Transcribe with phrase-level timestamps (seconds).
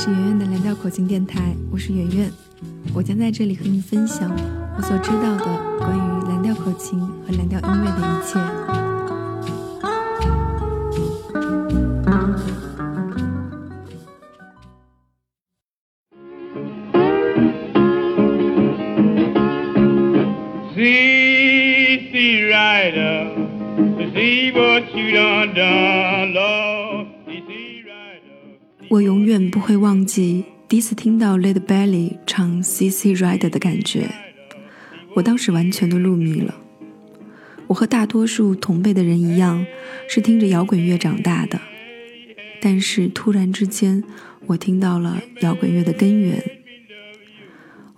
[0.00, 2.30] 是圆圆的蓝调口琴电台，我是圆圆，
[2.94, 4.30] 我将在这里和你分享
[4.76, 5.44] 我所知道的
[5.80, 8.38] 关于蓝调口琴和蓝调音乐的一切。
[28.90, 34.08] 我永远不会忘记第一次听到 Led Belly 唱 CC Rider 的感觉，
[35.14, 36.54] 我当时完全都入迷了。
[37.66, 39.66] 我和大多数同辈的人一样，
[40.08, 41.60] 是听着摇滚乐长大的，
[42.62, 44.02] 但是突然之间，
[44.46, 46.42] 我听到了摇滚乐的根源，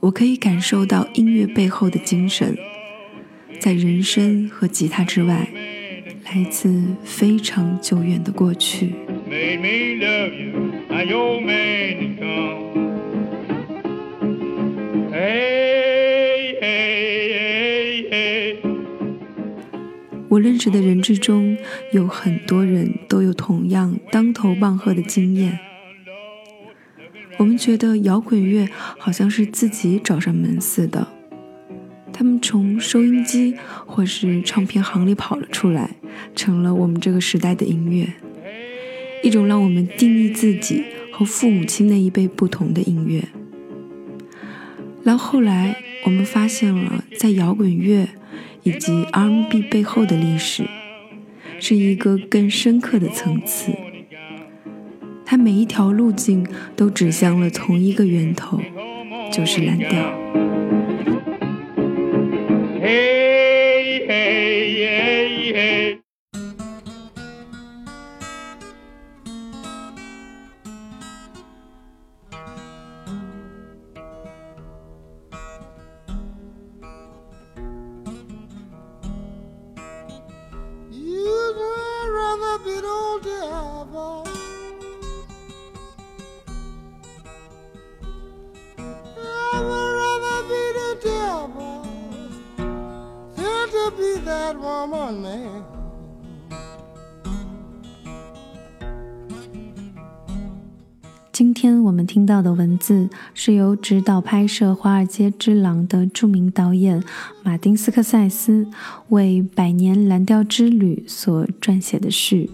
[0.00, 2.58] 我可以感受到音乐背后的精神，
[3.60, 5.48] 在人声和吉他之外，
[6.24, 8.92] 来自非常久远的过去。
[20.28, 21.56] 我认识的人之中，
[21.92, 25.58] 有很多人都有同样当头棒喝的经验。
[27.38, 31.08] 我们觉得摇滚乐好像是自己找上门似的，
[32.12, 35.90] 他们从收音机或是唱片行里跑了出来，
[36.34, 38.12] 成了我们这个时代的音乐。
[39.22, 43.22] 一种让我们定义自己和父母亲那一辈不同的音乐。
[45.02, 48.08] 然后后来，我们发现了在摇滚乐
[48.62, 50.64] 以及 R&B 背后的历史，
[51.58, 53.72] 是一个更深刻的层次。
[55.24, 58.60] 它每一条路径都指向了同一个源头，
[59.32, 60.12] 就是蓝调。
[82.50, 83.49] up in old town.
[101.60, 107.04] 天我们听到的文字是由指导拍摄《华尔街之狼》的著名导演
[107.42, 108.66] 马丁斯科塞斯
[109.10, 112.48] 为《百年蓝调之旅》所撰写的序。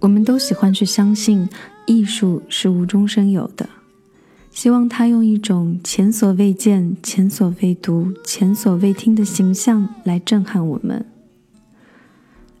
[0.00, 1.48] 我们都喜欢去相信。
[1.88, 3.66] 艺术是无中生有的，
[4.50, 11.06] 希望他用一种前所未见、前所未读、前所未听的形象来震撼我们。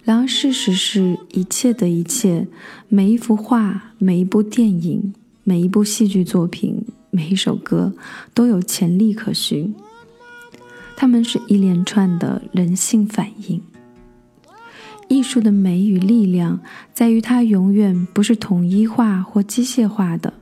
[0.02, 2.48] 然而，事实是一切的一切，
[2.88, 5.12] 每一幅画、每一部电影、
[5.44, 7.92] 每一部戏剧作品、每一首歌，
[8.32, 9.74] 都有潜力可循。
[10.96, 13.60] 它们是一连串的人性反应。
[15.08, 16.60] 艺术的美与力量
[16.92, 20.34] 在于它永远不是统一化或机械化的，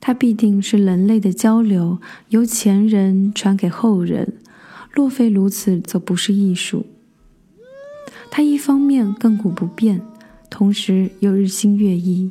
[0.00, 4.34] 它必定是人类的交流，由前人传给后人。
[4.92, 6.86] 若非如此，则不是艺术。
[8.30, 10.00] 它一方面亘古不变，
[10.48, 12.30] 同时又日新月异，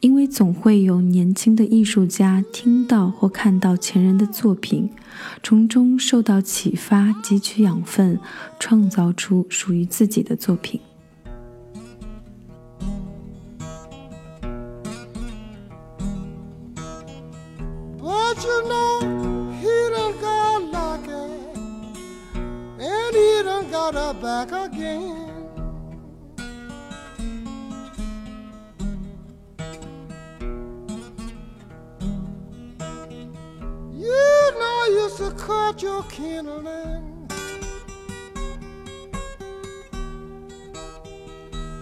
[0.00, 4.88] 因为总会有年轻的艺术家听到或看到前人的作品，
[5.42, 8.18] 从中受到启发，汲取养分，
[8.58, 10.80] 创造出属于自己的作品。
[23.72, 25.48] Got her back again.
[33.94, 37.30] You know I used to cut your kindling.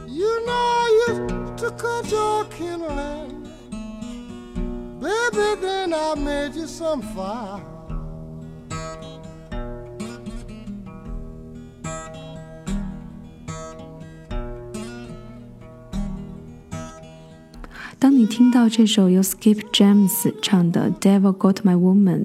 [0.06, 3.48] You know I used to cut your kindling
[5.00, 7.69] Baby, then I made you some fire.
[18.00, 22.22] 当你听到这首由 Skip James 唱的《Devil Got My Woman》，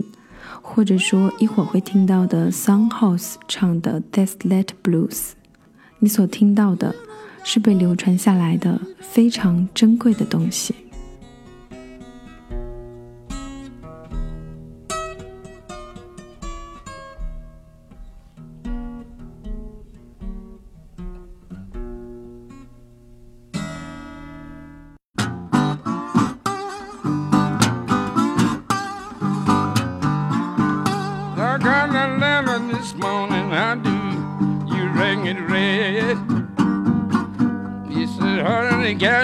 [0.62, 5.10] 或者说一会儿会听到的 Sunhouse 唱的《Desolate Blues》，
[6.00, 6.96] 你所听到的
[7.44, 10.74] 是被流传下来的非常珍贵的东西。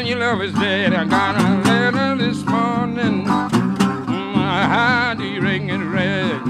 [0.01, 0.94] Can you love is dead.
[0.94, 3.24] I got a letter this morning.
[3.24, 6.42] My do you ring it red.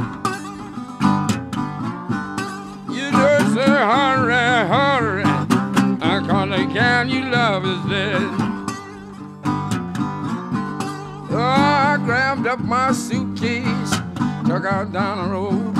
[2.90, 4.34] You just say hurry,
[4.68, 5.24] hurry.
[6.02, 8.22] I call it Can you love is dead.
[11.30, 13.92] Oh, I grabbed up my suitcase,
[14.48, 15.76] took out down the road.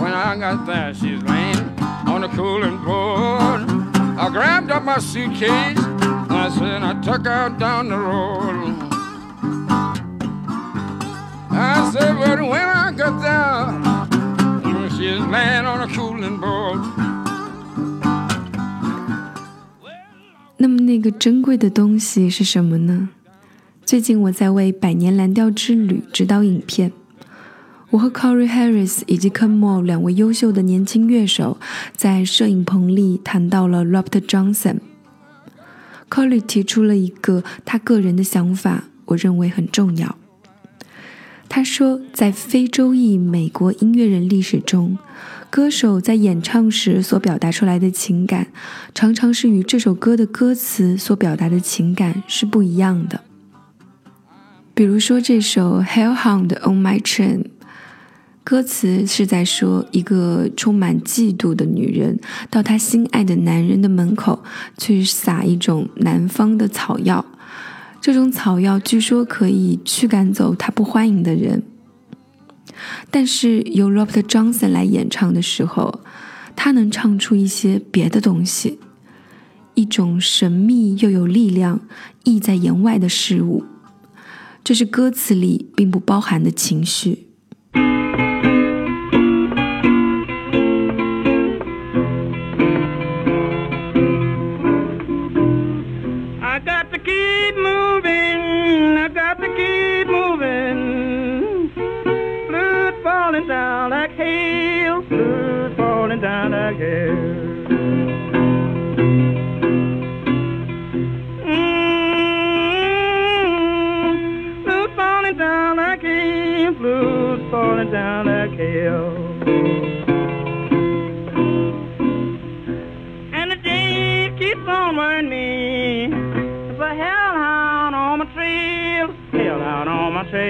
[0.00, 1.63] When I got there, she's laying
[2.06, 3.62] on the cooling board.
[4.16, 5.78] I grabbed up my suitcase.
[6.30, 8.74] I said I took her down the road.
[11.50, 13.72] I said, but when I got there,
[14.90, 16.80] she's laying on a cooling board.
[20.56, 23.08] 那么那个珍贵的东西是什么呢？
[23.84, 26.90] 最近我在为《百年蓝调之旅》指导影片，
[27.94, 31.58] 我和 Corey Harris 以及 Ken Moore 两位优秀的年轻乐手
[31.94, 34.78] 在摄影棚里谈到了 Robert Johnson。
[36.10, 40.16] c o l l y 提出了一个他个人的想法，我认为很重要。
[41.48, 44.98] 他说，在非洲裔美国音乐人历史中，
[45.48, 48.48] 歌手在演唱时所表达出来的情感，
[48.92, 53.20] 常常是与这首歌的歌词所表达的情感是不一样的。
[54.74, 57.42] 比如说这首《Hellhound on My Train》。
[58.44, 62.20] 歌词是在说，一个充满嫉妒的女人
[62.50, 64.44] 到她心爱的男人的门口
[64.76, 67.24] 去撒一种南方的草药，
[68.02, 71.62] 这种草药据说可以驱赶走她不欢迎的人。
[73.10, 76.02] 但是由 Robert Johnson 来演唱的时候，
[76.54, 78.78] 他能唱出一些别的东西，
[79.72, 81.80] 一种神秘又有力量、
[82.24, 83.64] 意在言外的事物，
[84.62, 87.28] 这是歌词里并不包含的情绪。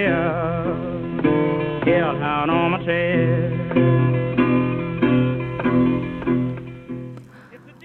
[0.04, 0.64] yeah，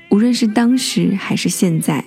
[0.10, 2.04] 无论是当时还是现在，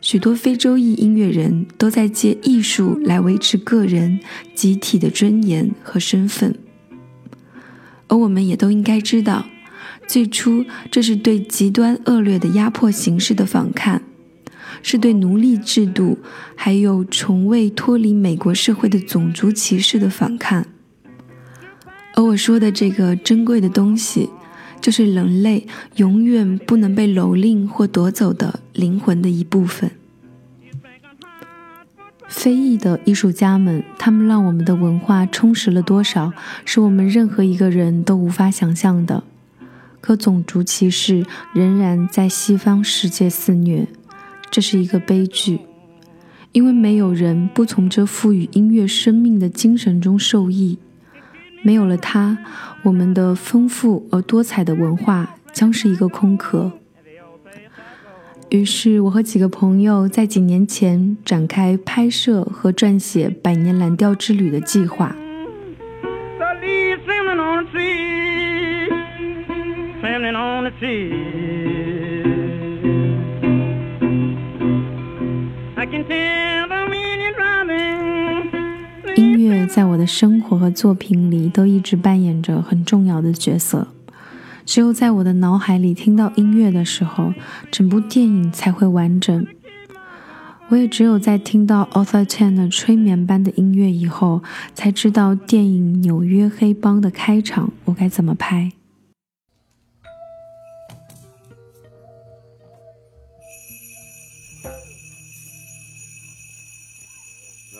[0.00, 4.20] 许多非洲裔音乐人都在借艺术来维持个人、
[4.54, 6.56] 集体的尊严和身份，
[8.06, 9.46] 而我们也都应该知道，
[10.06, 14.00] 最初这是对极端恶劣的压迫形式的反抗。
[14.82, 16.18] 是对奴隶制度，
[16.54, 20.64] 还有从未脱离美国社会的种族歧视的反抗。
[22.14, 24.28] 而我说的这个珍贵的东西，
[24.80, 29.90] 就是人类永远不能被蹂躏或夺走的灵魂的一部分。
[32.28, 36.32] 非裔的艺术家们，他们让我们的文化充实了多少，
[36.64, 39.24] 是我们任何一个人都无法想象的。
[40.00, 43.86] 可种族歧视仍然在西方世界肆虐。
[44.50, 45.60] 这是一个悲剧，
[46.52, 50.78] 因为没有人不从这赋予音乐生命的精神中受益。
[51.62, 52.38] 没有了它，
[52.82, 56.72] 我们的丰富而多彩的文化将是一个空壳。
[58.48, 65.14] 于是，我和几个朋友在几年前展开拍摄和撰写《百年蓝调之旅》的计划。
[79.16, 83.88] 音乐在我的生活和作品里都一直扮演着很重要的角色。
[84.66, 87.32] 只有在我的脑海里听到音乐的时候，
[87.70, 89.46] 整部电影才会完整。
[90.68, 94.42] 我也只有在听到 Author Chan 的催眠般的音乐以后，
[94.74, 98.70] 才知道电影《纽约黑帮》的开场我该怎么拍。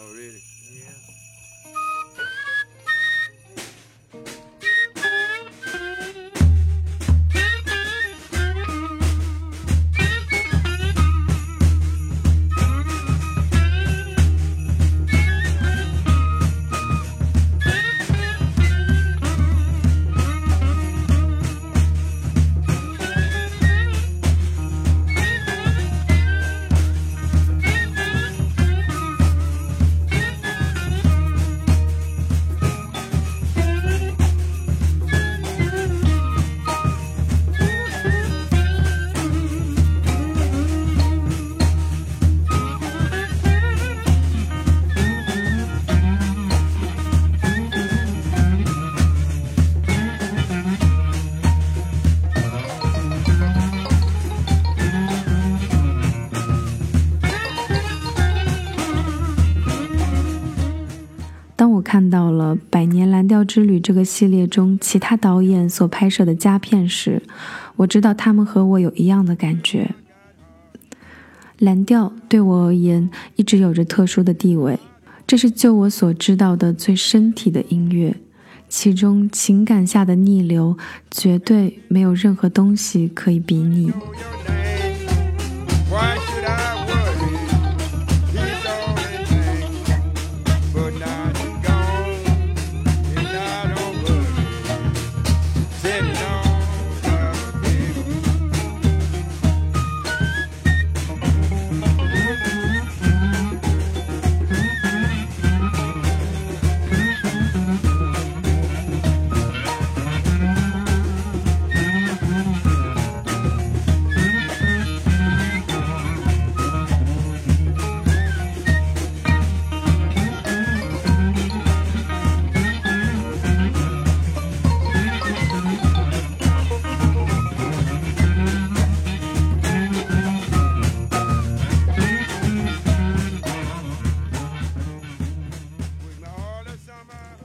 [0.01, 2.00] 看
[63.45, 67.23] 之旅》这个系列中其他导演所拍摄的佳片时，
[67.77, 69.95] 我知道他们和我有一样的感觉。
[71.59, 74.79] 蓝调对我而言一直有着特殊的地位，
[75.27, 78.17] 这是就我所知道的最身体的音乐，
[78.69, 80.79] 其中情感下的逆流
[81.11, 83.93] 绝对没有任何东西可以比拟。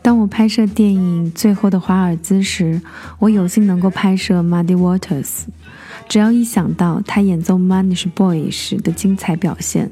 [0.05, 2.79] 当我拍摄电影《最后的华尔兹》时，
[3.17, 5.45] 我有幸能够拍摄 Muddy Waters。
[6.07, 9.89] 只要一想到他演奏《Manish Boy》时的精彩表现，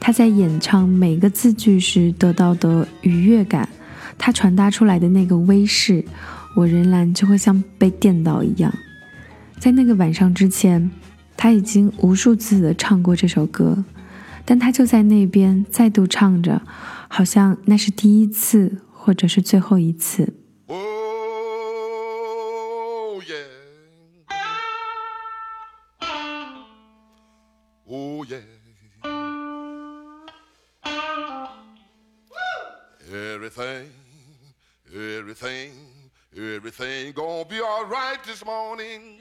[0.00, 3.68] 他在演唱每个字句时得到的愉悦感，
[4.16, 6.02] 他传达出来的那个威势，
[6.56, 8.72] 我仍然就会像被电到一样。
[9.58, 10.90] 在那个晚上之前，
[11.36, 13.84] 他已经无数次的唱过这首歌，
[14.46, 16.62] 但他就在那边再度唱着，
[17.08, 18.78] 好像那是第一次。
[19.02, 20.30] 或者是最后一次。
[20.68, 20.76] Oh
[23.22, 23.46] yeah.
[27.88, 28.42] Oh yeah.
[33.10, 33.88] Everything,
[34.94, 35.72] everything,
[36.36, 39.18] everything gonna be alright this morning.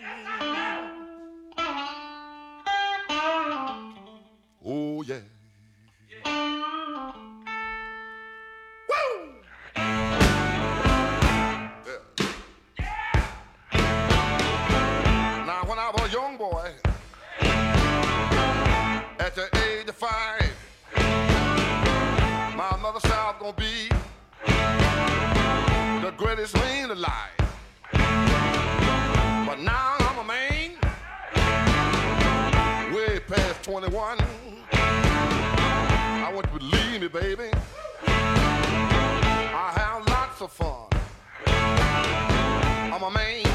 [4.63, 5.21] Oh yeah.
[33.69, 34.17] 21.
[34.71, 37.51] I want you to believe me, baby.
[38.07, 40.88] I have lots of fun.
[41.45, 43.49] I'm a man.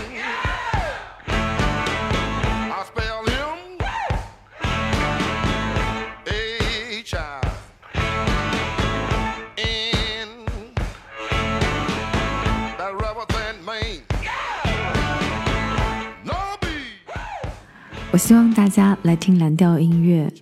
[18.25, 20.33] 希望大家来听蓝调音乐，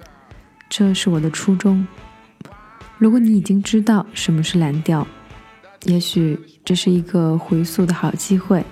[0.70, 1.84] 这是我的初衷。
[2.96, 5.04] 如果你已经知道什么是蓝调，
[5.86, 8.64] 也许这是一个回溯的好机会。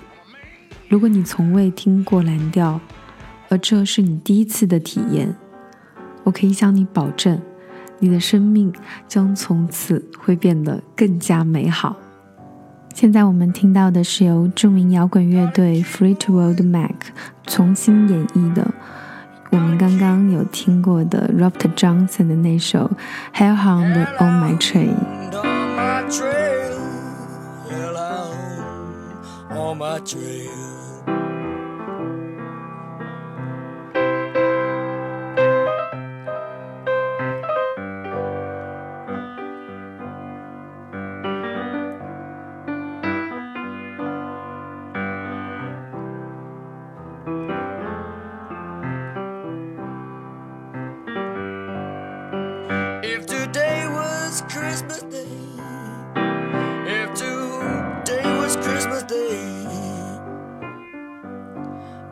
[0.87, 2.79] 如果你从未听过蓝调，
[3.49, 5.35] 而这是你第一次的体验，
[6.23, 7.37] 我可以向你保证，
[7.99, 8.73] 你的生命
[9.09, 11.97] 将从此会变得更加美好。
[12.93, 16.95] 现在我们听到的是由著名摇滚乐队 Fleetwood Mac
[17.45, 18.73] 重新演绎的，
[19.51, 22.89] 我们刚刚有听过的 Robert Johnson 的那首
[23.37, 24.95] 《Hellhound on My Trail》。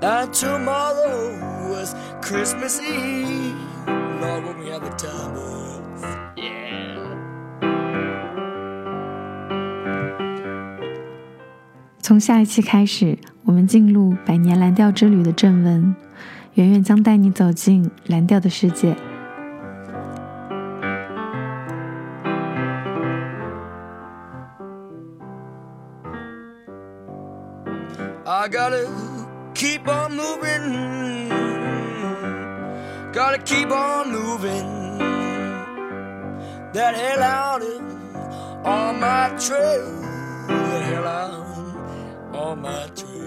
[0.01, 3.53] And tomorrow was Christmas Eve.
[4.21, 6.03] Lord, won't we have the time, boys?
[6.37, 6.95] Yeah.
[12.01, 15.93] 从下一期开始，我们进入百年蓝调之旅的正文，
[16.53, 18.95] 圆圆将带你走进蓝调的世界。
[28.25, 28.87] I got it.
[29.59, 31.27] Keep on moving.
[33.11, 34.97] Gotta keep on moving.
[36.71, 37.61] That hell out
[38.65, 40.01] on my trail.
[40.47, 43.18] That hell out on my trail.